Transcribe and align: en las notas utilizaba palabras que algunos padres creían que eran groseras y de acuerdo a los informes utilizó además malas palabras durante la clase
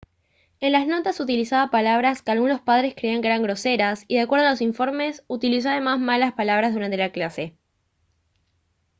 en 0.61 0.71
las 0.71 0.87
notas 0.87 1.19
utilizaba 1.19 1.69
palabras 1.69 2.23
que 2.23 2.31
algunos 2.31 2.59
padres 2.59 2.95
creían 2.97 3.21
que 3.21 3.27
eran 3.27 3.43
groseras 3.43 4.03
y 4.07 4.15
de 4.15 4.21
acuerdo 4.21 4.47
a 4.47 4.49
los 4.49 4.61
informes 4.61 5.23
utilizó 5.27 5.69
además 5.69 5.99
malas 5.99 6.33
palabras 6.33 6.73
durante 6.73 6.97
la 6.97 7.11
clase 7.11 7.55